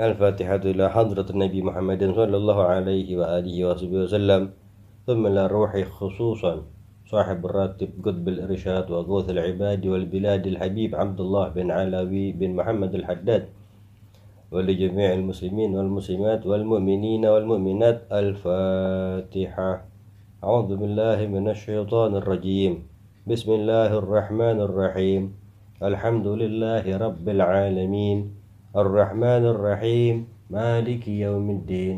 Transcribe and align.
الفاتحة 0.00 0.72
إلى 0.72 0.88
حضرة 0.90 1.26
النبي 1.30 1.62
محمد 1.62 2.16
صلى 2.16 2.36
الله 2.36 2.58
عليه 2.64 3.08
وآله 3.16 3.56
وصحبه 3.68 3.98
وسلم 4.08 4.50
ثم 5.06 5.26
إلى 5.26 5.44
الروح 5.46 5.84
خصوصا 5.84 6.64
صاحب 7.12 7.46
الراتب 7.46 7.88
قطب 8.00 8.28
الإرشاد 8.28 8.90
وغوث 8.90 9.30
العباد 9.30 9.86
والبلاد 9.86 10.46
الحبيب 10.46 10.94
عبد 10.96 11.20
الله 11.20 11.48
بن 11.48 11.70
علوي 11.70 12.32
بن 12.32 12.50
محمد 12.56 12.94
الحداد 12.94 13.44
ولجميع 14.52 15.12
المسلمين 15.12 15.76
والمسلمات 15.76 16.46
والمؤمنين 16.46 17.26
والمؤمنات. 17.26 18.08
الفاتحة. 18.12 19.70
أعوذ 20.44 20.76
بالله 20.76 21.18
من 21.28 21.48
الشيطان 21.52 22.16
الرجيم. 22.16 22.72
بسم 23.28 23.50
الله 23.52 23.90
الرحمن 23.92 24.58
الرحيم. 24.60 25.22
الحمد 25.84 26.26
لله 26.26 26.84
رب 26.96 27.28
العالمين. 27.28 28.41
الرحمن 28.72 29.44
الرحيم 29.52 30.48
مالك 30.50 31.04
يوم 31.08 31.50
الدين 31.50 31.96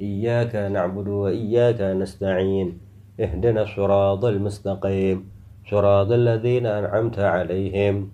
إياك 0.00 0.56
نعبد 0.56 1.08
وإياك 1.08 1.80
نستعين 2.00 2.80
اهدنا 3.20 3.62
الصراط 3.62 4.24
المستقيم 4.24 5.28
صراط 5.70 6.10
الذين 6.10 6.66
أنعمت 6.66 7.18
عليهم 7.18 8.08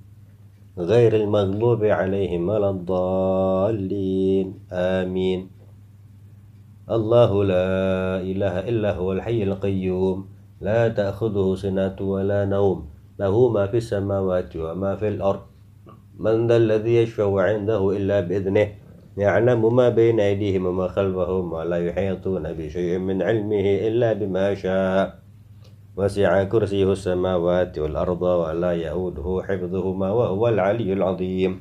غير 0.78 1.16
المغلوب 1.16 1.84
عليهم 1.84 2.48
ولا 2.48 2.70
الضالين 2.70 4.46
آمين. 4.72 5.40
الله 6.90 7.30
لا 7.44 7.70
إله 8.26 8.54
إلا 8.68 8.90
هو 8.98 9.12
الحي 9.12 9.42
القيوم 9.42 10.26
لا 10.60 10.88
تأخذه 10.88 11.54
سنة 11.54 11.96
ولا 12.00 12.44
نوم 12.44 12.90
له 13.22 13.48
ما 13.48 13.66
في 13.70 13.76
السماوات 13.76 14.56
وما 14.56 14.96
في 14.96 15.08
الأرض. 15.08 15.49
من 16.20 16.52
ذا 16.52 16.56
الذي 16.56 17.08
يشفع 17.08 17.32
عنده 17.40 17.80
إلا 17.96 18.20
بإذنه. 18.20 18.68
يعلم 19.16 19.76
ما 19.76 19.88
بين 19.88 20.20
أيديهم 20.20 20.68
وما 20.68 20.92
خلفهم 20.92 21.52
ولا 21.52 21.78
يحيطون 21.80 22.44
بشيء 22.52 23.00
من 23.00 23.24
علمه 23.24 23.66
إلا 23.88 24.12
بما 24.12 24.54
شاء. 24.54 25.18
وسع 25.96 26.44
كرسيه 26.44 26.92
السماوات 26.92 27.72
والأرض 27.78 28.22
ولا 28.22 28.72
يؤوده 28.72 29.26
حفظهما 29.48 30.08
وهو 30.12 30.48
العلي 30.48 30.92
العظيم. 30.92 31.52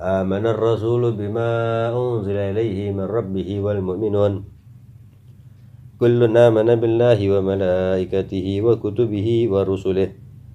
آمن 0.00 0.44
الرسول 0.46 1.12
بما 1.16 1.50
أنزل 1.96 2.36
إليه 2.36 2.92
من 2.92 3.08
ربه 3.08 3.48
والمؤمنون. 3.60 4.32
كل 5.96 6.20
آمن 6.36 6.68
بالله 6.76 7.18
وملائكته 7.38 8.46
وكتبه 8.60 9.28
ورسله. 9.50 10.10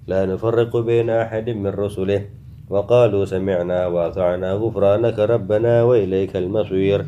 لا 0.06 0.20
نفرق 0.26 0.72
بين 0.76 1.10
أحد 1.10 1.50
من 1.50 1.74
رسله. 1.74 2.39
وقالوا 2.70 3.24
سمعنا 3.24 3.86
وأطعنا 3.86 4.52
غفرانك 4.52 5.18
ربنا 5.18 5.82
وإليك 5.82 6.36
المصير. 6.36 7.04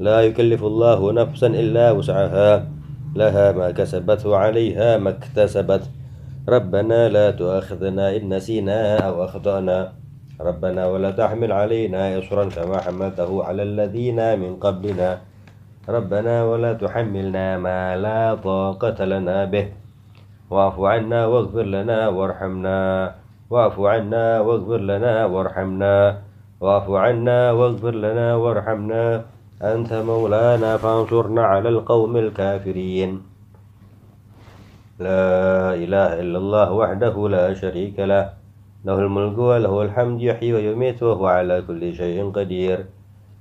لا 0.00 0.20
يكلف 0.24 0.64
الله 0.64 1.12
نفسا 1.12 1.46
إلا 1.46 1.92
وسعها. 1.92 2.64
لها 3.16 3.52
ما 3.52 3.70
كسبت 3.70 4.26
وعليها 4.26 4.96
ما 4.96 5.10
اكتسبت. 5.10 5.84
ربنا 6.48 7.08
لا 7.08 7.30
تؤاخذنا 7.30 8.16
إن 8.16 8.32
نسينا 8.32 8.96
أو 9.04 9.24
أخطأنا. 9.24 9.92
ربنا 10.40 10.82
ولا 10.86 11.10
تحمل 11.10 11.52
علينا 11.52 12.18
إصرا 12.18 12.44
كما 12.48 12.80
حملته 12.80 13.44
على 13.44 13.62
الذين 13.62 14.20
من 14.40 14.56
قبلنا. 14.56 15.20
ربنا 15.88 16.44
ولا 16.44 16.72
تحملنا 16.72 17.58
ما 17.58 17.96
لا 17.96 18.34
طاقة 18.34 19.04
لنا 19.04 19.44
به. 19.44 19.66
واعف 20.50 20.80
عنا 20.80 21.26
واغفر 21.26 21.62
لنا 21.62 22.08
وارحمنا. 22.08 22.80
واعف 23.50 23.80
عنا 23.80 24.40
واغفر 24.40 24.80
لنا 24.82 25.26
وارحمنا. 25.26 26.18
واعف 26.60 26.90
عنا 26.90 27.52
واغفر 27.52 27.94
لنا 27.94 28.34
وارحمنا. 28.34 29.24
أنت 29.62 29.92
مولانا 29.92 30.76
فانصرنا 30.76 31.42
على 31.42 31.68
القوم 31.68 32.16
الكافرين. 32.16 33.10
لا 34.98 35.74
إله 35.74 36.10
إلا 36.20 36.38
الله 36.38 36.68
وحده 36.72 37.14
لا 37.28 37.54
شريك 37.54 37.96
له. 38.00 38.34
له 38.84 38.98
الملك 38.98 39.38
وله 39.38 39.82
الحمد 39.82 40.20
يحيي 40.20 40.52
ويميت 40.52 41.02
وهو 41.02 41.26
على 41.26 41.62
كل 41.62 41.94
شيء 41.94 42.18
قدير. 42.34 42.78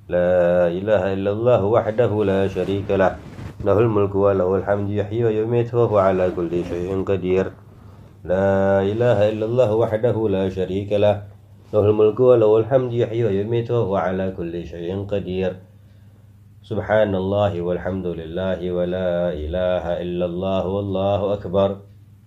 لا 0.10 0.68
إله 0.70 1.14
إلا 1.14 1.32
الله 1.32 1.62
وحده 1.66 2.12
لا 2.24 2.48
شريك 2.48 2.86
له. 2.92 3.18
له 3.66 3.78
الملك 3.80 4.16
وله 4.16 4.50
الحمد 4.56 4.90
يحيي 4.90 5.26
ويميت 5.26 5.74
وهو 5.74 5.98
على 5.98 6.30
كل 6.36 6.54
شيء 6.66 6.94
قدير. 7.02 7.65
لا 8.26 8.82
إله 8.82 9.30
إلا 9.38 9.46
الله 9.46 9.70
وحده 9.76 10.18
لا 10.30 10.50
شريك 10.50 10.90
له. 10.98 11.30
له 11.74 11.84
الملك 11.86 12.20
وله 12.20 12.58
الحمد 12.58 12.94
يحيي 12.94 13.22
ويميت 13.26 13.70
وهو 13.72 13.96
على 13.96 14.34
كل 14.34 14.66
شيء 14.66 15.06
قدير. 15.06 15.54
سبحان 16.66 17.14
الله 17.16 17.62
والحمد 17.62 18.08
لله 18.08 18.60
ولا 18.72 19.30
إله 19.30 19.86
إلا 20.02 20.26
الله 20.26 20.64
والله 20.68 21.22
أكبر. 21.34 21.70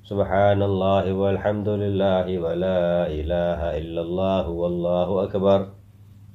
سبحان 0.07 0.63
الله 0.63 1.05
والحمد 1.13 1.69
لله 1.69 2.27
ولا 2.39 3.11
إله 3.11 3.61
إلا 3.83 4.01
الله 4.07 4.45
والله 4.49 5.09
أكبر. 5.27 5.61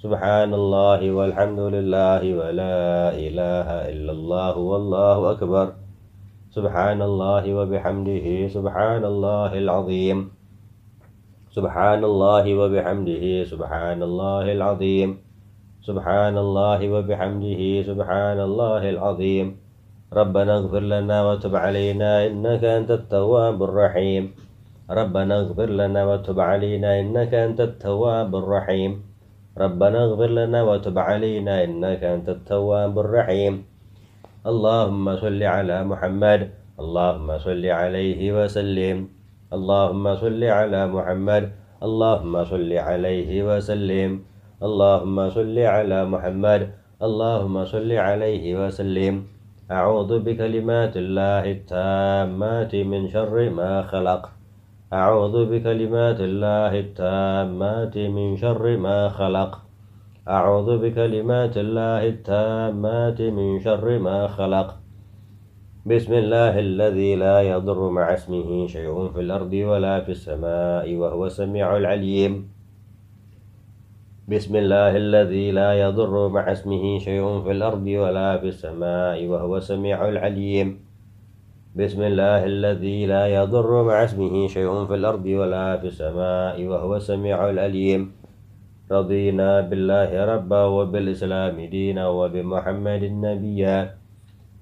سبحان 0.03 0.51
الله 0.53 1.01
والحمد 1.11 1.59
لله 1.59 2.21
ولا 2.35 3.15
إله 3.15 3.67
إلا 3.95 4.11
الله 4.11 4.55
والله 4.57 5.19
أكبر. 5.31 5.82
سبحان 6.53 7.01
الله 7.01 7.43
وبحمده 7.49 8.27
سبحان 8.53 9.01
الله 9.01 9.51
العظيم. 9.57 10.17
سبحان 11.49 12.01
الله 12.05 12.45
وبحمده 12.45 13.25
سبحان 13.49 13.99
الله 14.05 14.45
العظيم. 14.53 15.09
سبحان 15.81 16.37
الله 16.37 16.79
وبحمده 16.93 17.61
سبحان 17.89 18.37
الله 18.37 18.81
العظيم. 18.93 19.47
ربنا 20.13 20.51
اغفر 20.61 20.83
لنا 20.93 21.17
وتب 21.25 21.53
علينا 21.57 22.29
إنك 22.29 22.61
أنت 22.61 22.91
التواب 23.01 23.57
الرحيم. 23.57 24.23
ربنا 24.93 25.33
اغفر 25.41 25.69
لنا 25.73 26.01
وتب 26.05 26.37
علينا 26.37 26.89
إنك 27.01 27.33
أنت 27.33 27.59
التواب 27.61 28.29
الرحيم. 28.29 28.91
ربنا 29.57 29.97
اغفر 30.05 30.29
لنا 30.29 30.59
وتب 30.69 30.95
علينا 30.99 31.53
إنك 31.65 32.01
أنت 32.03 32.29
التواب 32.29 32.93
الرحيم. 32.99 33.72
اللهم 34.43 35.15
صل 35.15 35.43
على 35.43 35.83
محمد. 35.83 36.51
اللهم 36.79 37.37
صل 37.37 37.65
عليه 37.65 38.43
وسلم. 38.43 39.07
اللهم 39.53 40.15
صل 40.15 40.43
على 40.43 40.87
محمد. 40.87 41.43
اللهم 41.83 42.43
صل 42.43 42.71
عليه 42.73 43.31
وسلم. 43.43 44.11
اللهم 44.63 45.29
صل 45.29 45.57
على 45.59 45.99
محمد. 46.05 46.61
اللهم 46.99 47.55
صل 47.65 47.91
عليه 47.91 48.45
وسلم. 48.59 49.15
أعوذ 49.71 50.11
بكلمات 50.19 50.97
الله 50.97 51.43
التامات 51.51 52.75
من 52.75 53.07
شر 53.07 53.49
ما 53.49 53.81
خلق. 53.87 54.21
أعوذ 54.93 55.35
بكلمات 55.51 56.19
الله 56.19 56.79
التامات 56.79 57.95
من 57.97 58.35
شر 58.35 58.77
ما 58.77 59.07
خلق. 59.09 59.72
أعوذ 60.23 60.79
بكلمات 60.79 61.57
الله 61.57 62.07
التامات 62.07 63.19
من 63.21 63.59
شر 63.59 63.99
ما 63.99 64.27
خلق. 64.31 64.79
بسم 65.85 66.13
الله 66.13 66.59
الذي 66.59 67.15
لا 67.15 67.41
يضر 67.41 67.89
مع 67.89 68.13
اسمه 68.13 68.67
شيء 68.67 69.09
في 69.11 69.19
الأرض 69.19 69.53
ولا 69.53 69.99
في 69.99 70.11
السماء 70.15 70.95
وهو 70.95 71.25
السميع 71.25 71.77
العليم. 71.77 72.47
بسم 74.31 74.55
الله 74.55 74.95
الذي 74.95 75.51
لا 75.51 75.71
يضر 75.83 76.27
مع 76.31 76.51
اسمه 76.51 76.99
شيء 76.99 77.43
في 77.43 77.51
الأرض 77.51 77.87
ولا 77.87 78.37
في 78.39 78.47
السماء 78.47 79.27
وهو 79.27 79.57
السميع 79.57 80.07
العليم. 80.07 80.79
بسم 81.75 82.01
الله 82.01 82.45
الذي 82.45 83.05
لا 83.11 83.27
يضر 83.27 83.83
مع 83.83 84.03
اسمه 84.03 84.47
شيء 84.47 84.71
في 84.87 84.95
الأرض 84.95 85.25
ولا 85.25 85.77
في 85.83 85.87
السماء 85.91 86.63
وهو 86.63 86.95
السميع 86.95 87.49
العليم. 87.49 88.22
رضينا 88.91 89.61
بالله 89.71 90.11
ربا 90.11 90.63
وبالإسلام 90.65 91.55
دينا 91.55 92.03
وبمحمد 92.07 93.03
نبيا 93.03 93.77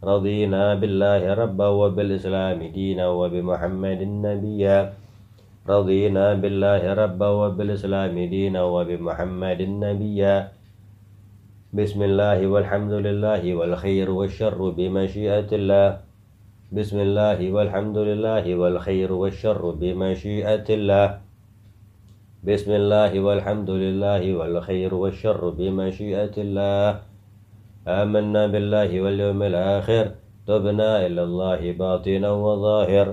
رضينا 0.04 0.64
بالله 0.76 1.22
ربا 1.34 1.68
وبالإسلام 1.68 2.60
دينا 2.64 3.06
وبمحمد 3.10 4.02
نبيا 4.02 4.78
رضينا 5.70 6.26
بالله 6.34 6.82
ربا 6.94 7.30
وبالإسلام 7.30 8.16
دينا 8.20 8.62
وبمحمد 8.64 9.62
نبيا 9.62 10.36
بسم 11.72 12.00
الله 12.04 12.40
والحمد 12.48 12.94
لله 13.08 13.44
والخير 13.56 14.08
والشر 14.12 14.60
بمشيئة 14.70 15.50
الله. 15.56 15.88
بسم 16.72 16.98
الله 17.00 17.40
والحمد 17.52 17.98
لله 17.98 18.46
والخير 18.56 19.12
والشر 19.12 19.64
بمشيئة 19.72 20.68
الله. 20.68 21.08
بسم 22.42 22.72
الله 22.74 23.20
والحمد 23.22 23.70
لله 23.70 24.24
والخير 24.34 24.90
والشر 24.96 25.50
بمشيئة 25.50 26.34
الله. 26.38 27.00
آمنا 27.86 28.48
بالله 28.48 28.90
واليوم 29.02 29.42
الآخر. 29.44 30.06
تبنا 30.50 31.06
إلى 31.06 31.22
الله 31.22 31.62
باطنا 31.78 32.30
وظاهر. 32.32 33.08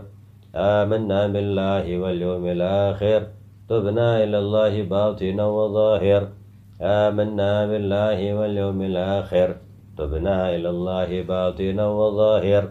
آمنا 0.56 1.20
بالله 1.26 1.84
واليوم 1.98 2.44
الآخر. 2.56 3.20
تبنا 3.68 4.24
إلى 4.24 4.38
الله 4.38 4.82
باطنا 4.82 5.44
وظاهر. 5.44 6.22
آمنا 6.80 7.52
بالله 7.66 8.18
واليوم 8.32 8.78
الآخر. 8.82 9.48
تبنا 9.98 10.56
إلى 10.56 10.68
الله 10.70 11.10
باطنا 11.22 11.84
وظاهر. 11.88 12.64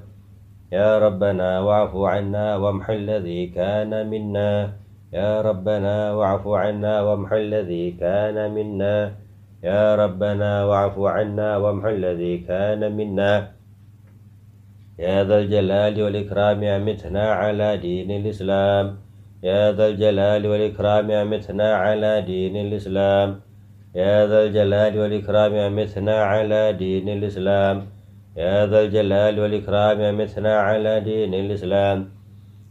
يا 0.74 0.92
ربنا 1.06 1.50
واعف 1.62 1.94
عنا 1.95 2.57
وامح 2.57 2.89
الذي 2.89 3.42
كان 3.53 4.10
منا. 4.10 4.87
يا 5.13 5.42
ربنا 5.42 6.13
واعف 6.13 6.48
عنا 6.48 7.01
وامح 7.01 7.31
الذي 7.31 7.92
كان 7.92 8.51
منا. 8.51 9.15
يا 9.63 9.95
ربنا 9.95 10.65
واعف 10.65 11.00
عنا 11.00 11.57
وامح 11.57 11.86
الذي 11.86 12.38
كان 12.38 12.92
منا. 12.92 13.51
يا 15.00 15.24
ذا 15.24 15.38
الجلال 15.39 15.95
والإكرام 16.01 16.63
أمتنا 16.63 17.24
على 17.31 17.77
دين 17.77 18.12
الإسلام. 18.12 18.86
يا 19.44 19.71
ذا 19.71 19.88
الجلال 19.88 20.48
والإكرام 20.48 21.12
أمتنا 21.12 21.75
على 21.75 22.21
دين 22.21 22.56
الإسلام. 22.57 23.39
يا 23.95 24.27
ذا 24.27 24.44
الجلال 24.44 25.00
والإكرام 25.00 25.53
أمتنا 25.53 26.15
على 26.24 26.74
دين 26.74 27.10
الإسلام. 27.10 27.75
يا 28.38 28.65
ذا 28.68 28.80
الجلال 28.81 29.39
والإكرام 29.39 30.01
أمتنا 30.01 30.53
على 30.60 31.00
دين 31.00 31.33
الإسلام. 31.33 32.17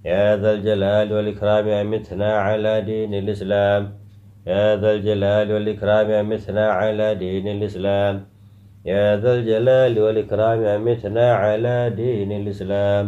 يا 0.07 0.37
ذا 0.37 0.53
الجلال 0.53 1.13
والإكرام 1.13 1.69
أمتنا 1.69 2.31
على 2.47 2.81
دين 2.81 3.15
الإسلام. 3.15 3.83
يا 4.47 4.77
ذا 4.77 4.91
الجلال 4.95 5.53
والإكرام 5.53 6.11
أمتنا 6.11 6.65
على 6.79 7.15
دين 7.15 7.49
الإسلام. 7.49 8.15
يا 8.85 9.17
ذا 9.17 9.35
الجلال 9.35 9.99
والإكرام 9.99 10.61
أمتنا 10.65 11.33
على 11.33 11.91
دين 11.91 12.33
الإسلام. 12.33 13.07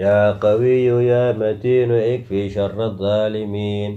يا 0.00 0.32
قوي 0.32 0.84
يا 1.12 1.32
متين 1.32 1.92
اكفي 1.92 2.50
شر 2.50 2.84
الظالمين. 2.84 3.90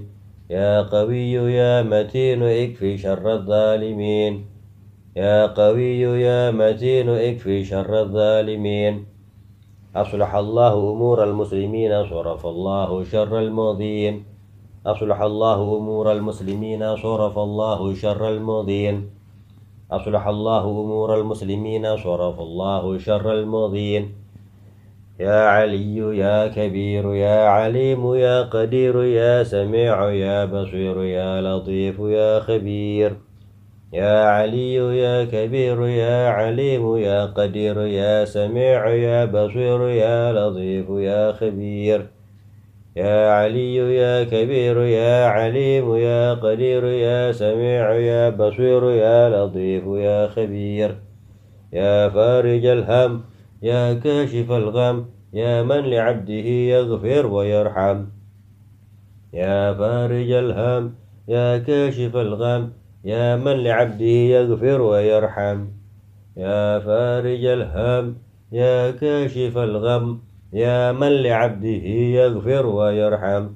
يا 0.49 0.81
قوي 0.81 1.33
يا 1.33 1.81
متين 1.81 2.43
اكفي 2.43 2.97
شر 2.97 3.33
الظالمين. 3.33 4.45
يا 5.15 5.45
قوي 5.45 6.01
يا 6.01 6.51
متين 6.51 7.09
اكفي 7.09 7.63
شر 7.65 8.01
الظالمين. 8.01 9.12
أصلح 9.95 10.35
الله 10.35 10.73
أمور 10.73 11.23
المسلمين 11.23 12.05
صرف 12.09 12.45
الله 12.45 13.03
شر 13.03 13.39
الماضين 13.39 14.25
أصلح 14.85 15.21
الله 15.21 15.77
أمور 15.77 16.11
المسلمين 16.11 16.95
صرف 16.95 17.39
الله 17.39 17.93
شر 17.93 18.29
الماضين 18.29 19.09
أصلح 19.91 20.27
الله 20.27 20.63
أمور 20.65 21.15
المسلمين 21.19 21.97
صرف 21.97 22.39
الله 22.39 22.97
شر 22.97 23.33
الماضين 23.33 24.11
يا 25.19 25.47
علي 25.47 26.17
يا 26.17 26.47
كبير 26.47 27.13
يا 27.13 27.47
عليم 27.47 28.15
يا 28.15 28.41
قدير 28.41 29.03
يا 29.03 29.43
سميع 29.43 30.09
يا 30.09 30.45
بصير 30.45 31.03
يا 31.03 31.41
لطيف 31.41 31.99
يا 31.99 32.39
خبير. 32.39 33.32
يا 33.93 34.25
علي 34.25 34.75
يا 34.75 35.25
كبير 35.25 35.85
يا 35.87 36.29
عليم 36.29 36.97
يا 36.97 37.25
قدير 37.25 37.81
يا 37.81 38.25
سميع 38.25 38.89
يا 38.89 39.25
بصير 39.25 39.89
يا 39.89 40.33
لطيف 40.33 40.89
يا 40.89 41.31
خبير. 41.31 42.07
يا 42.95 43.29
علي 43.31 43.75
يا 43.75 44.23
كبير 44.23 44.81
يا 44.81 45.25
عليم 45.25 45.95
يا 45.95 46.33
قدير 46.33 46.85
يا 46.85 47.31
سميع 47.31 47.93
يا 47.93 48.29
بصير 48.29 48.91
يا 48.91 49.29
لطيف 49.29 49.83
يا 49.85 50.27
خبير. 50.27 50.95
يا 51.73 52.09
فارج 52.09 52.65
الهم 52.65 53.21
يا 53.61 53.93
كاشف 53.93 54.51
الغم 54.51 55.05
يا 55.33 55.63
من 55.63 55.81
لعبده 55.85 56.49
يغفر 56.73 57.27
ويرحم. 57.27 58.05
يا 59.33 59.73
فارج 59.73 60.31
الهم 60.31 60.93
يا 61.27 61.57
كاشف 61.57 62.15
الغم 62.15 62.82
يا 63.03 63.35
من 63.35 63.63
لعبده 63.63 64.05
يغفر 64.05 64.81
ويرحم. 64.81 65.59
يا 66.37 66.79
فارج 66.79 67.45
الهم 67.45 68.15
يا 68.51 68.91
كاشف 68.91 69.57
الغم. 69.57 70.19
يا 70.53 70.91
من 70.91 71.11
لعبده 71.11 71.87
يغفر 72.19 72.65
ويرحم. 72.65 73.47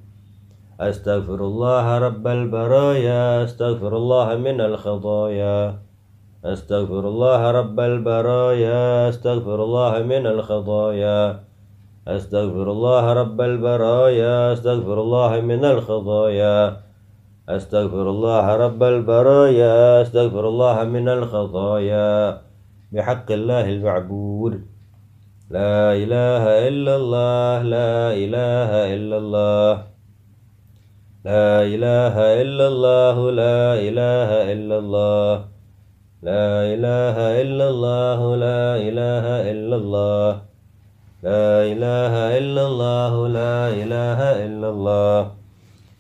أستغفر 0.82 1.36
الله 1.36 1.98
رب 1.98 2.28
البرايا 2.28 3.44
أستغفر 3.44 3.98
الله 3.98 4.36
من 4.36 4.62
الخطايا. 4.62 5.80
أستغفر 6.46 7.08
الله 7.08 7.52
رب 7.52 7.80
البرايا 7.80 9.10
أستغفر 9.10 9.64
الله 9.64 10.04
من 10.04 10.28
الخطايا. 10.28 11.40
أستغفر 12.08 12.72
الله 12.72 13.14
رب 13.14 13.42
البرايا 13.42 14.54
أستغفر 14.54 15.02
الله 15.02 15.42
من 15.42 15.66
الخطايا. 15.66 16.87
أستغفر 17.50 18.10
الله 18.10 18.56
رب 18.56 18.84
البرايا 18.84 20.02
أستغفر 20.02 20.48
الله 20.48 20.84
من 20.84 21.10
الخطايا. 21.10 22.42
بحق 22.92 23.32
الله 23.32 23.70
المعبود. 23.70 24.62
لا 25.50 25.94
إله 25.96 26.44
إلا 26.68 26.96
الله 26.96 27.62
لا 27.64 28.12
إله 28.12 28.72
إلا 28.96 29.18
الله. 29.18 29.74
لا 31.24 31.64
إله 31.64 32.16
إلا 32.42 32.68
الله 32.68 33.32
لا 33.32 33.60
إله 33.80 34.30
إلا 34.54 34.78
الله. 34.80 35.34
لا 36.24 36.50
إله 36.74 37.18
إلا 37.42 37.66
الله 37.70 38.20
لا 38.36 38.76
إله 38.76 39.26
إلا 39.52 39.76
الله. 39.76 40.32
لا 41.24 41.48
إله 41.64 42.14
إلا 42.38 42.64
الله 42.68 43.14
لا 43.28 43.56
إله 43.72 44.20
إلا 44.46 44.70
الله. 44.70 45.37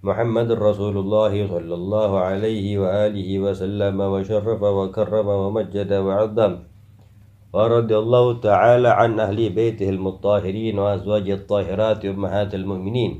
محمد 0.00 0.48
رسول 0.56 0.96
الله 0.96 1.32
صلى 1.52 1.74
الله 1.74 2.10
عليه 2.18 2.66
وآله 2.78 3.30
وسلم 3.38 4.00
وشرف 4.00 4.60
وكرم 4.62 5.28
ومجد 5.28 5.92
وعظم. 5.92 6.52
ورضي 7.52 7.96
الله 7.98 8.26
تعالى 8.40 8.88
عن 8.88 9.20
أهل 9.20 9.38
بيته 9.52 9.88
المطهرين 9.88 10.78
وأزواج 10.78 11.30
الطاهرات 11.30 12.00
أمهات 12.04 12.54
المؤمنين 12.54 13.12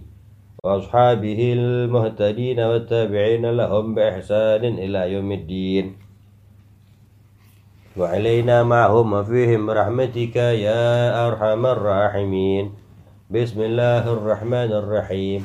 وأصحابه 0.64 1.40
المهتدين 1.52 2.60
والتابعين 2.60 3.44
لهم 3.44 3.84
بإحسان 3.94 4.64
إلى 4.64 5.00
يوم 5.12 5.32
الدين. 5.32 5.84
وعلينا 7.96 8.62
معهم 8.62 9.12
وفيهم 9.12 9.62
رحمتك 9.70 10.36
يا 10.36 11.28
أرحم 11.28 11.62
الراحمين. 11.66 12.64
بسم 13.28 13.58
الله 13.68 14.04
الرحمن 14.16 14.70
الرحيم. 14.72 15.44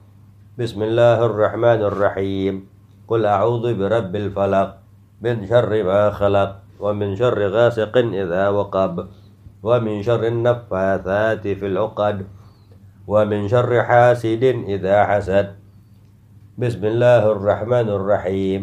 بسم 0.61 0.93
الله 0.93 1.25
الرحمن 1.25 1.81
الرحيم. 1.89 2.69
قل 3.09 3.25
أعوذ 3.25 3.73
برب 3.81 4.13
الفلق 4.13 4.69
من 5.25 5.35
شر 5.49 5.71
ما 5.81 6.13
خلق 6.13 6.49
ومن 6.77 7.17
شر 7.17 7.39
غاسق 7.49 7.97
إذا 7.97 8.43
وقب 8.53 9.09
ومن 9.65 9.95
شر 10.05 10.21
النفاثات 10.21 11.41
في 11.41 11.65
العقد 11.65 12.17
ومن 13.09 13.49
شر 13.49 13.73
حاسد 13.73 14.43
إذا 14.69 14.97
حسد. 15.09 15.57
بسم 16.61 16.83
الله 16.85 17.21
الرحمن 17.25 17.87
الرحيم. 17.89 18.61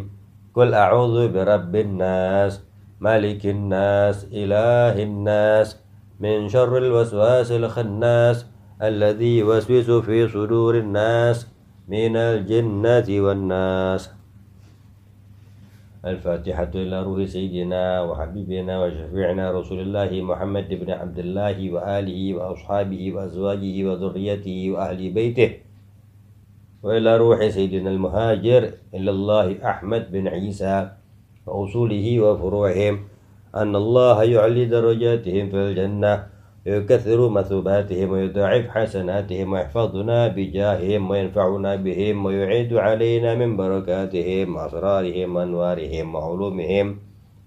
قل 0.54 0.68
أعوذ 0.78 1.34
برب 1.34 1.74
الناس 1.74 2.62
ملك 3.02 3.42
الناس 3.42 4.30
إله 4.30 4.94
الناس 5.02 5.82
من 6.22 6.46
شر 6.46 6.78
الوسواس 6.78 7.50
الخناس 7.50 8.46
الذي 8.78 9.42
يوسوس 9.42 9.90
في 10.06 10.30
صدور 10.30 10.78
الناس 10.78 11.57
من 11.88 12.16
الجنة 12.16 13.08
والناس. 13.08 14.12
الفاتحة 16.04 16.70
إلى 16.74 17.02
روح 17.02 17.24
سيدنا 17.24 18.02
وحبيبنا 18.04 18.74
وشفيعنا 18.84 19.44
رسول 19.50 19.80
الله 19.80 20.10
محمد 20.20 20.68
بن 20.68 20.90
عبد 20.90 21.18
الله 21.18 21.56
وآله 21.72 22.20
وأصحابه 22.34 23.02
وأزواجه 23.12 23.76
وذريته 23.88 24.58
وأهل 24.70 25.00
بيته. 25.10 25.50
وإلى 26.84 27.16
روح 27.16 27.48
سيدنا 27.48 27.90
المهاجر 27.90 28.62
إلى 28.94 29.10
الله 29.10 29.46
أحمد 29.64 30.12
بن 30.12 30.28
عيسى 30.28 30.90
وأصوله 31.46 32.06
وفروعهم 32.20 32.94
أن 33.56 33.72
الله 33.76 34.16
يعلي 34.24 34.64
درجاتهم 34.64 35.44
في 35.50 35.56
الجنة 35.56 36.37
ويكثر 36.66 37.28
مثوباتهم 37.28 38.08
ويضاعف 38.10 38.64
حسناتهم 38.68 39.52
ويحفظنا 39.52 40.28
بجاههم 40.28 41.10
وينفعنا 41.10 41.76
بهم 41.76 42.16
ويعيد 42.24 42.74
علينا 42.74 43.34
من 43.34 43.56
بركاتهم 43.56 44.56
وأسرارهم 44.56 45.28
وأنوارهم 45.36 46.06
وعلومهم 46.14 46.86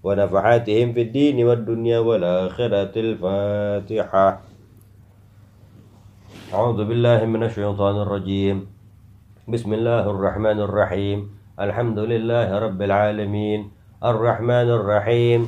ونفعاتهم 0.02 0.92
في 0.92 1.02
الدين 1.02 1.36
والدنيا 1.44 1.98
والآخرة. 1.98 2.94
الفاتحة. 2.96 4.26
أعوذ 6.54 6.80
بالله 6.84 7.24
من 7.24 7.42
الشيطان 7.42 7.96
الرجيم. 8.02 8.66
بسم 9.48 9.70
الله 9.72 10.04
الرحمن 10.10 10.58
الرحيم. 10.60 11.18
الحمد 11.60 11.98
لله 11.98 12.48
رب 12.58 12.80
العالمين. 12.82 13.60
الرحمن 14.04 14.68
الرحيم. 14.72 15.40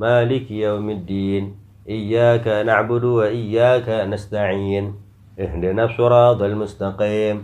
مالك 0.00 0.50
يوم 0.50 0.90
الدين. 0.90 1.59
إياك 1.90 2.46
نعبد 2.46 3.04
وإياك 3.04 3.88
نستعين. 4.06 4.94
اهدنا 5.40 5.84
الصراط 5.84 6.42
المستقيم. 6.42 7.36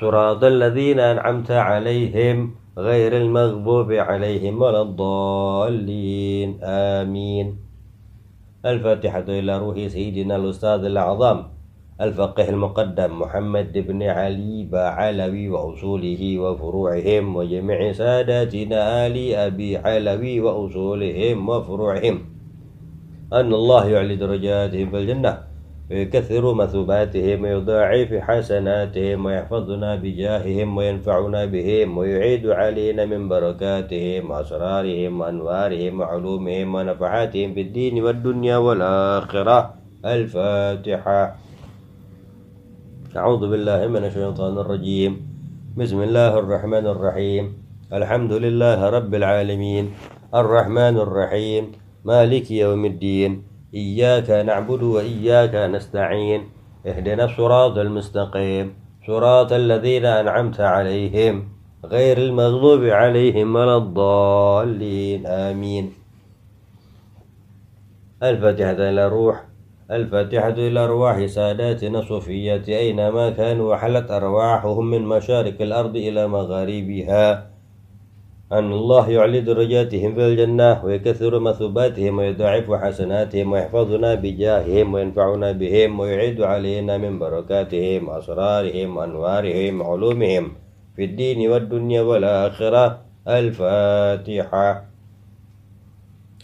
صراط 0.00 0.44
الذين 0.44 1.00
أنعمت 1.00 1.50
عليهم 1.50 2.54
غير 2.78 3.16
المغضوب 3.16 3.92
عليهم 3.92 4.62
ولا 4.62 4.82
الضالين. 4.82 6.58
آمين. 6.62 7.46
الفاتحة 8.66 9.26
إلى 9.28 9.58
روح 9.58 9.76
سيدنا 9.86 10.36
الأستاذ 10.36 10.84
الأعظم 10.84 11.42
الفقيه 12.00 12.48
المقدم 12.48 13.18
محمد 13.18 13.72
بن 13.78 14.02
علي 14.02 14.68
بعلوي 14.72 15.48
وأصوله 15.48 16.38
وفروعهم 16.38 17.36
وجميع 17.36 17.92
ساداتنا 17.92 19.06
آل 19.06 19.16
أبي 19.34 19.76
علوي 19.76 20.40
وأصولهم 20.40 21.48
وفروعهم. 21.48 22.35
أن 23.32 23.50
الله 23.50 23.88
يعلي 23.88 24.16
درجاتهم 24.16 24.90
في 24.90 24.96
الجنة 24.98 25.38
ويكثر 25.90 26.54
مثوباتهم 26.54 27.42
ويضاعف 27.42 28.10
حسناتهم 28.14 29.18
ويحفظنا 29.26 29.90
بجاههم 29.96 30.68
وينفعنا 30.76 31.44
بهم 31.44 31.98
ويعيد 31.98 32.46
علينا 32.46 33.04
من 33.04 33.28
بركاتهم 33.28 34.30
وأسرارهم 34.30 35.20
وأنوارهم 35.20 36.00
وعلومهم 36.00 36.74
ونفحاتهم 36.74 37.48
في 37.54 37.60
الدين 37.60 37.94
والدنيا 38.02 38.56
والآخرة. 38.56 39.58
الفاتحة. 40.06 41.20
أعوذ 43.16 43.42
بالله 43.50 43.86
من 43.86 44.02
الشيطان 44.04 44.58
الرجيم. 44.58 45.12
بسم 45.78 45.98
الله 46.02 46.38
الرحمن 46.38 46.86
الرحيم. 46.86 47.44
الحمد 47.90 48.32
لله 48.32 48.78
رب 48.90 49.12
العالمين. 49.14 49.84
الرحمن 50.34 50.94
الرحيم. 50.98 51.85
مالك 52.06 52.50
يوم 52.50 52.84
الدين 52.84 53.42
إياك 53.74 54.30
نعبد 54.30 54.82
وإياك 54.82 55.54
نستعين 55.54 56.40
اهدنا 56.86 57.24
الصراط 57.24 57.78
المستقيم 57.78 58.74
صراط 59.06 59.52
الذين 59.52 60.04
أنعمت 60.04 60.60
عليهم 60.60 61.48
غير 61.84 62.18
المغضوب 62.18 62.84
عليهم 62.84 63.54
ولا 63.54 63.76
الضالين 63.76 65.26
آمين. 65.26 65.92
الفاتحة 68.22 68.78
إلى 68.90 69.08
روح 69.08 69.44
الفاتحة 69.90 70.48
إلى 70.48 70.84
أرواح 70.84 71.26
ساداتنا 71.26 71.98
الصوفية 71.98 72.64
أينما 72.68 73.30
كانوا 73.30 73.74
وحلت 73.74 74.10
أرواحهم 74.10 74.90
من 74.90 75.02
مشارق 75.02 75.62
الأرض 75.62 75.96
إلى 75.96 76.28
مغاربها. 76.28 77.55
أن 78.46 78.70
الله 78.72 79.10
يعلي 79.10 79.40
درجاتهم 79.40 80.14
في 80.14 80.22
الجنة 80.26 80.84
ويكثر 80.84 81.38
مثوباتهم 81.38 82.18
ويضاعف 82.18 82.70
حسناتهم 82.70 83.52
ويحفظنا 83.52 84.14
بجاههم 84.14 84.94
وينفعنا 84.94 85.52
بهم 85.52 86.00
ويعيد 86.00 86.38
علينا 86.42 86.94
من 86.98 87.18
بركاتهم 87.18 88.10
أسرارهم 88.10 88.96
وأنوارهم 88.96 89.74
وعلومهم 89.80 90.44
في 90.96 91.04
الدين 91.04 91.50
والدنيا 91.50 92.02
والآخرة. 92.02 92.86
الفاتحة. 93.26 94.70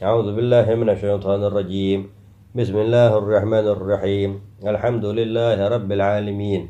أعوذ 0.02 0.28
بالله 0.34 0.66
من 0.74 0.90
الشيطان 0.90 1.40
الرجيم. 1.44 2.10
بسم 2.58 2.76
الله 2.82 3.10
الرحمن 3.18 3.66
الرحيم. 3.78 4.30
الحمد 4.66 5.04
لله 5.06 5.58
رب 5.68 5.92
العالمين. 5.92 6.62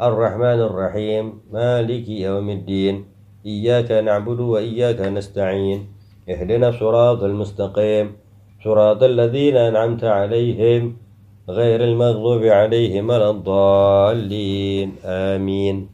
الرحمن 0.00 0.60
الرحيم. 0.72 1.24
مالك 1.52 2.08
يوم 2.08 2.48
الدين. 2.50 3.09
إياك 3.46 3.92
نعبد 3.92 4.40
وإياك 4.40 5.00
نستعين. 5.00 5.86
اهدنا 6.28 6.68
الصراط 6.68 7.22
المستقيم. 7.22 8.06
صراط 8.64 9.02
الذين 9.02 9.56
أنعمت 9.56 10.04
عليهم 10.04 10.96
غير 11.48 11.84
المغضوب 11.84 12.42
عليهم 12.44 13.04
ولا 13.08 13.30
الضالين. 13.30 14.88
آمين. 15.04 15.88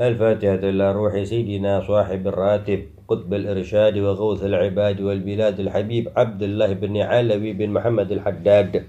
الفاتحة 0.00 0.54
إلى 0.54 0.92
روح 0.92 1.22
سيدنا 1.22 1.86
صاحب 1.86 2.26
الراتب 2.26 2.80
قطب 3.08 3.34
الإرشاد 3.34 3.98
وغوث 3.98 4.44
العباد 4.44 5.00
والبلاد 5.00 5.60
الحبيب 5.60 6.04
عبد 6.16 6.42
الله 6.42 6.72
بن 6.72 6.96
علوي 6.96 7.52
بن 7.52 7.70
محمد 7.70 8.12
الحداد 8.12 8.84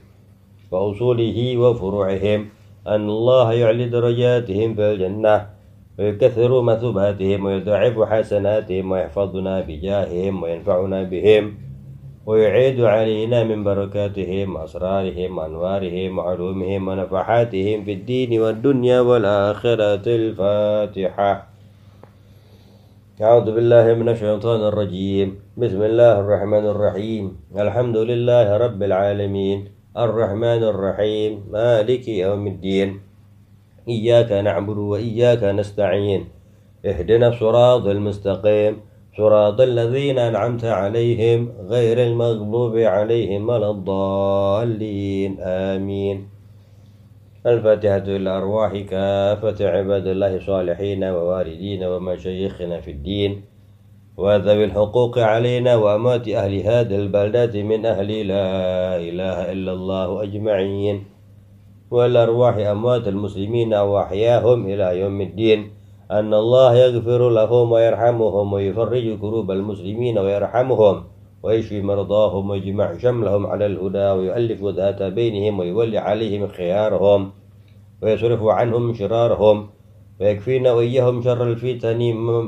وأصوله 0.71 1.57
وفروعهم. 1.57 2.49
أن 2.87 3.09
الله 3.09 3.53
يعلي 3.53 3.85
درجاتهم 3.89 4.75
في 4.75 4.91
الجنة 4.91 5.47
ويكثر 5.99 6.61
مثوباتهم 6.61 7.45
ويضاعف 7.45 7.95
حسناتهم 7.99 8.91
ويحفظنا 8.91 9.61
بجاههم 9.61 10.43
وينفعنا 10.43 11.03
بهم 11.03 11.43
ويعيد 12.25 12.81
علينا 12.81 13.43
من 13.43 13.63
بركاتهم 13.63 14.57
أسرارهم 14.57 15.37
وأنوارهم 15.37 16.11
وعلومهم 16.17 16.87
ونفحاتهم 16.87 17.77
في 17.83 17.93
الدين 17.93 18.41
والدنيا 18.41 18.99
والآخرة 18.99 20.05
الفاتحة. 20.07 21.31
أعوذ 23.21 23.47
بالله 23.55 23.93
من 23.93 24.09
الشيطان 24.09 24.61
الرجيم. 24.67 25.27
بسم 25.57 25.81
الله 25.83 26.19
الرحمن 26.19 26.65
الرحيم. 26.65 27.23
الحمد 27.55 27.97
لله 27.97 28.57
رب 28.57 28.83
العالمين. 28.83 29.82
الرحمن 29.93 30.63
الرحيم 30.63 31.53
مالك 31.53 32.07
يوم 32.07 32.47
الدين 32.47 32.99
إياك 33.89 34.31
نعبد 34.31 34.77
وإياك 34.77 35.43
نستعين 35.43 36.25
اهدنا 36.85 37.27
الصراط 37.27 37.85
المستقيم 37.85 38.81
صراط 39.17 39.61
الذين 39.61 40.19
أنعمت 40.19 40.65
عليهم 40.65 41.49
غير 41.69 41.97
المغضوب 42.03 42.77
عليهم 42.77 43.49
ولا 43.49 43.69
الضالين 43.71 45.37
آمين. 45.41 46.27
الفاتحة 47.45 47.97
للأرواح 48.09 48.71
كافة 48.77 49.59
عباد 49.69 50.07
الله 50.07 50.35
الصالحين 50.35 51.03
ووالدين 51.03 51.83
ومشايخنا 51.83 52.81
في 52.81 52.91
الدين. 52.91 53.52
وذوي 54.17 54.63
الحقوق 54.63 55.19
علينا 55.19 55.75
وأموات 55.75 56.27
أهل 56.27 56.53
هذه 56.61 56.95
البلدات 56.95 57.55
من 57.55 57.85
أهل 57.85 58.27
لا 58.27 58.47
إله 59.01 59.51
إلا 59.51 59.71
الله 59.73 60.23
أجمعين. 60.23 61.03
والأرواح 61.91 62.55
أموات 62.57 63.07
المسلمين 63.07 63.73
وأحياهم 63.73 64.65
إلى 64.65 64.99
يوم 64.99 65.21
الدين. 65.21 65.59
أن 66.11 66.33
الله 66.33 66.75
يغفر 66.75 67.29
لهم 67.29 67.71
ويرحمهم 67.71 68.53
ويفرج 68.53 69.19
كروب 69.19 69.51
المسلمين 69.51 70.17
ويرحمهم 70.17 71.03
ويشفي 71.43 71.81
مرضاهم 71.81 72.49
ويجمع 72.49 72.97
شملهم 72.97 73.45
على 73.45 73.65
الهدى 73.65 74.07
ويؤلف 74.11 74.63
ذات 74.63 75.03
بينهم 75.03 75.59
ويولي 75.59 75.97
عليهم 75.97 76.47
خيارهم 76.47 77.31
ويصرف 78.01 78.41
عنهم 78.43 78.93
شرارهم. 78.93 79.69
ويكفينا 80.21 80.71
وإياهم 80.71 81.21
شر 81.21 81.43
الفتن 81.43 82.01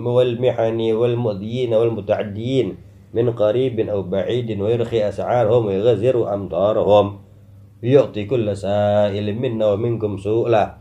والمحن 0.05 0.79
والمؤذيين 0.91 1.73
والمتعديين 1.73 2.67
من 3.13 3.31
قريب 3.31 3.79
أو 3.79 4.01
بعيد 4.01 4.61
ويرخي 4.61 5.09
أسعارهم 5.09 5.65
ويغزر 5.65 6.33
أمطارهم 6.33 7.05
ويعطي 7.83 8.25
كل 8.25 8.57
سائل 8.57 9.35
منا 9.35 9.65
ومنكم 9.65 10.17
سؤلا. 10.17 10.77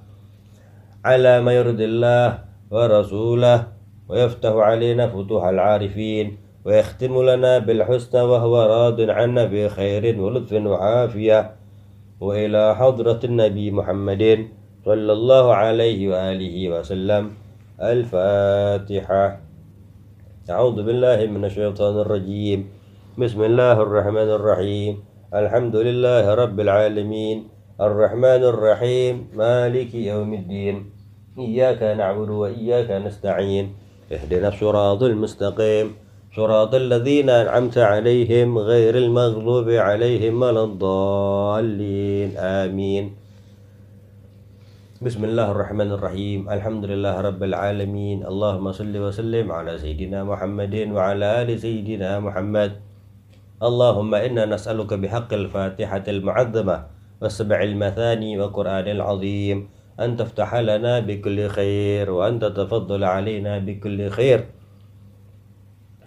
على 1.04 1.40
ما 1.40 1.52
يرضي 1.52 1.84
الله 1.84 2.38
ورسوله 2.70 3.66
ويفتح 4.08 4.52
علينا 4.52 5.08
فتوح 5.08 5.44
العارفين 5.44 6.26
ويختم 6.64 7.22
لنا 7.22 7.58
بالحسنى 7.58 8.20
وهو 8.20 8.54
راض 8.62 8.98
عنا 9.00 9.44
بخير 9.44 10.20
ولطف 10.20 10.52
وعافية. 10.52 11.40
وإلى 12.20 12.76
حضرة 12.76 13.20
النبي 13.24 13.70
محمد 13.70 14.22
صلى 14.84 15.12
الله 15.12 15.54
عليه 15.54 16.08
وآله 16.08 16.68
وسلم. 16.68 17.30
الفاتحة. 17.80 19.40
أعوذ 20.50 20.82
بالله 20.82 21.26
من 21.26 21.44
الشيطان 21.44 22.00
الرجيم. 22.00 22.68
بسم 23.18 23.40
الله 23.42 23.72
الرحمن 23.72 24.30
الرحيم. 24.36 24.92
الحمد 25.34 25.76
لله 25.76 26.34
رب 26.34 26.60
العالمين. 26.60 27.48
الرحمن 27.80 28.42
الرحيم. 28.44 29.32
مالك 29.32 29.94
يوم 29.94 30.34
الدين. 30.34 30.76
إياك 31.38 31.82
نعبد 31.82 32.28
وإياك 32.28 32.90
نستعين. 32.90 33.72
اهدنا 34.12 34.48
الصراط 34.48 35.02
المستقيم. 35.02 35.86
صراط 36.36 36.74
الذين 36.74 37.30
أنعمت 37.30 37.78
عليهم 37.78 38.58
غير 38.58 38.98
المغضوب 38.98 39.68
عليهم 39.70 40.42
ولا 40.42 40.64
الضالين. 40.64 42.36
آمين. 42.36 43.23
بسم 45.04 45.20
الله 45.20 45.52
الرحمن 45.52 46.00
الرحيم 46.00 46.48
الحمد 46.48 46.88
لله 46.88 47.20
رب 47.20 47.42
العالمين 47.44 48.24
اللهم 48.24 48.72
صل 48.72 48.88
وسلم 48.88 49.52
على 49.52 49.76
سيدنا 49.76 50.24
محمد 50.24 50.96
وعلى 50.96 51.44
آل 51.44 51.60
سيدنا 51.60 52.24
محمد 52.24 52.80
اللهم 53.60 54.12
إنا 54.14 54.48
نسألك 54.48 54.88
بحق 54.96 55.28
الفاتحة 55.28 56.04
المعظمة 56.08 56.76
والسبع 57.20 57.58
المثاني 57.62 58.40
وقرآن 58.40 58.88
العظيم 58.88 59.68
أن 60.00 60.16
تفتح 60.16 60.48
لنا 60.56 61.04
بكل 61.04 61.52
خير 61.52 62.08
وأن 62.08 62.40
تتفضل 62.40 63.04
علينا 63.04 63.60
بكل 63.60 64.08
خير 64.08 64.40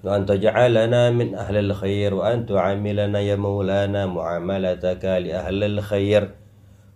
وأن 0.01 0.25
تجعلنا 0.25 1.13
من 1.13 1.37
أهل 1.37 1.55
الخير 1.69 2.13
وأن 2.17 2.49
تعاملنا 2.49 3.19
يا 3.21 3.37
مولانا 3.37 4.09
معاملتك 4.09 5.05
لأهل 5.05 5.63
الخير 5.63 6.46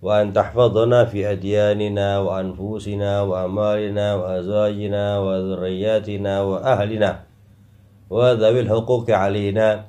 وأن 0.01 0.33
تحفظنا 0.33 1.05
في 1.05 1.31
أدياننا 1.31 2.19
وأنفسنا 2.19 3.21
وأمالنا 3.21 4.15
وأزواجنا 4.15 5.19
وذرياتنا 5.19 6.33
وأهلنا. 6.41 7.11
وذوي 8.09 8.59
الحقوق 8.59 9.11
علينا 9.11 9.85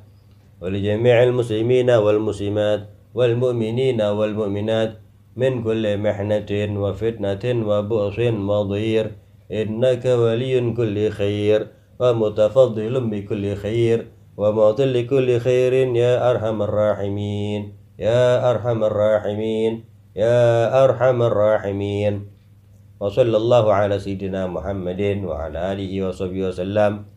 ولجميع 0.63 1.23
المسلمين 1.23 1.91
والمسلمات 1.91 2.81
والمؤمنين 3.15 4.01
والمؤمنات 4.03 4.93
من 5.37 5.65
كل 5.65 5.99
محنة 5.99 6.51
وفتنة 6.81 7.45
وبؤس 7.69 8.19
وضير 8.21 9.07
إنك 9.53 10.05
ولي 10.05 10.55
كل 10.71 10.97
خير 11.11 11.67
ومتفضل 12.01 12.95
بكل 13.11 13.45
خير 13.55 13.99
ومعطي 14.37 14.85
لكل 14.85 15.29
خير 15.41 15.73
يا 15.97 16.31
أرحم 16.31 16.63
الراحمين. 16.63 17.61
يا 17.99 18.51
أرحم 18.51 18.85
الراحمين. 18.85 19.92
يا 20.13 20.69
أرحم 20.85 21.23
الراحمين. 21.25 22.29
وصلى 23.01 23.37
الله 23.37 23.65
على 23.73 23.97
سيدنا 23.97 24.45
محمد 24.45 25.25
وعلى 25.25 25.73
آله 25.73 25.93
وصحبه 26.09 26.53
وسلم. 26.53 27.09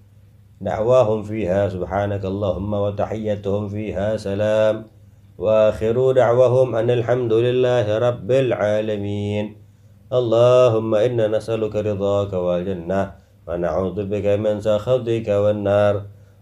دعواهم 0.64 1.20
فيها 1.28 1.68
سبحانك 1.68 2.24
اللهم 2.24 2.72
وتحيتهم 2.74 3.64
فيها 3.68 4.16
سلام. 4.16 4.88
وآخر 5.36 6.12
دعوهم 6.12 6.76
أن 6.76 6.90
الحمد 6.90 7.34
لله 7.34 7.86
رب 8.00 8.30
العالمين. 8.32 9.46
اللهم 10.08 10.92
إنا 10.96 11.28
نسألك 11.28 11.76
رضاك 11.76 12.32
والجنة 12.34 13.02
ونعوذ 13.44 13.98
بك 14.08 14.28
من 14.40 14.64
سخطك 14.64 15.28
والنار. 15.28 15.96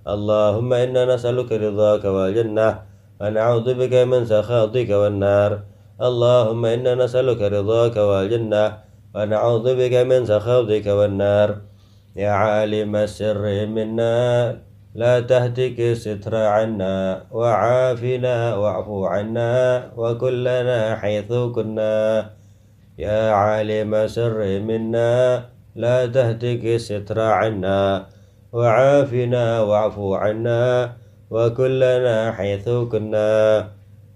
اللهم 0.05 0.69
إنا 0.73 1.01
نسألك 1.17 1.49
رضاك 1.49 2.05
والجنة 2.05 2.69
ونعوذ 3.17 3.67
بك 3.73 3.93
من 4.05 4.21
سخطك 4.29 4.89
والنار. 4.93 5.72
اللهم 6.01 6.65
إنا 6.65 6.95
نسألك 6.95 7.41
رضاك 7.41 7.97
والجنة 7.97 8.65
ونعوذ 9.13 9.65
بك 9.77 9.93
من 10.09 10.25
سخطك 10.25 10.87
والنار. 10.89 11.49
يا 12.17 12.29
عالم 12.33 12.95
السر 12.95 13.65
منا 13.69 14.17
لا 14.97 15.19
تهتك 15.21 15.77
الستر 15.79 16.33
عنا 16.35 17.25
وعافنا 17.31 18.55
واعف 18.55 18.89
عنا 18.89 19.51
وكلنا 19.97 20.95
حيث 20.95 21.29
كنا. 21.29 21.93
يا 22.97 23.21
عالم 23.29 23.93
سر 24.07 24.37
منا 24.65 25.45
لا 25.77 26.05
تهتك 26.05 26.65
الستر 26.65 27.19
عنا 27.21 28.05
وعافنا 28.53 29.45
واعف 29.61 29.97
عنا 29.99 30.61
وكلنا 31.29 32.31
حيث 32.31 32.65
كنا. 32.69 33.29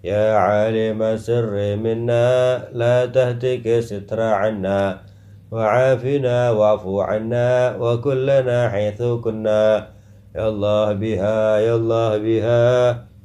يا 0.07 0.39
عالم 0.39 1.03
السر 1.03 1.75
منا 1.75 2.27
لا 2.71 3.05
تهتك 3.05 3.79
ستر 3.79 4.21
عنا. 4.21 5.03
وعافنا 5.51 6.51
واعف 6.51 6.83
عنا 6.87 7.75
وكلنا 7.75 8.69
حيث 8.69 9.01
كنا. 9.23 9.87
يا 10.35 10.47
الله 10.47 10.93
بها 10.93 11.57
يا 11.59 11.75
الله 11.75 12.11
بها 12.17 12.63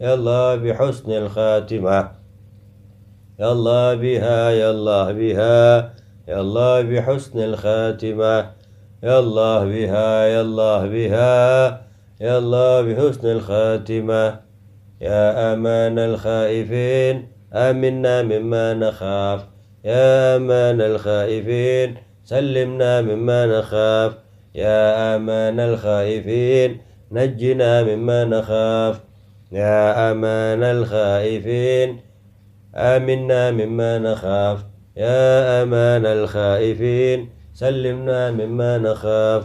يا 0.00 0.14
الله 0.14 0.48
بحسن 0.56 1.10
الخاتمة. 1.22 1.98
يا 3.38 3.48
الله 3.52 3.94
بها 3.94 4.50
يا 4.50 4.70
الله 4.70 5.06
بها 5.12 5.58
يا 6.28 6.38
الله 6.40 6.74
بحسن 6.82 7.38
الخاتمة. 7.38 8.36
يا 9.02 9.18
الله 9.18 9.58
بها 9.64 10.10
يا 10.34 10.40
الله 10.40 10.80
بها 10.86 11.34
يا 12.20 12.34
الله 12.38 12.74
بحسن 12.82 13.24
الخاتمة. 13.38 14.24
يا 15.02 15.52
أمان 15.52 15.98
الخائفين 15.98 17.28
آمنا 17.52 18.22
مما 18.22 18.74
نخاف. 18.74 19.40
يا 19.84 20.36
أمان 20.36 20.80
الخائفين 20.80 21.94
سلمنا 22.24 23.00
مما 23.00 23.46
نخاف. 23.46 24.12
يا 24.54 25.16
أمان 25.16 25.60
الخائفين 25.60 26.80
نجنا 27.12 27.82
مما 27.82 28.24
نخاف. 28.24 29.00
يا 29.52 30.10
أمان 30.10 30.62
الخائفين 30.62 32.00
آمنا 32.76 33.50
مما 33.50 33.98
نخاف. 33.98 34.58
يا 34.96 35.62
أمان 35.62 36.06
الخائفين 36.06 37.28
سلمنا 37.54 38.30
مما 38.30 38.78
نخاف. 38.78 39.42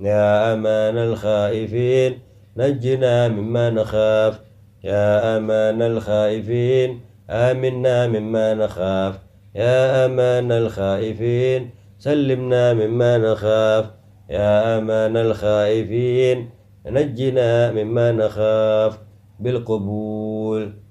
يا 0.00 0.52
أمان 0.52 0.98
الخائفين 0.98 2.18
نجنا 2.56 3.28
مما 3.28 3.70
نخاف. 3.70 4.45
يا 4.86 5.36
أمان 5.36 5.82
الخائفين 5.82 7.00
آمنا 7.30 8.06
مما 8.06 8.54
نخاف. 8.54 9.18
يا 9.54 10.06
أمان 10.06 10.52
الخائفين 10.52 11.70
سلمنا 11.98 12.74
مما 12.74 13.18
نخاف. 13.18 13.84
يا 14.30 14.78
أمان 14.78 15.16
الخائفين 15.16 16.50
نجنا 16.86 17.72
مما 17.72 18.12
نخاف. 18.12 18.98
بالقبول. 19.40 20.85